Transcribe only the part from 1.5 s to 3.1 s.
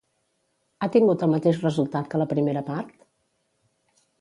resultat que la primera part?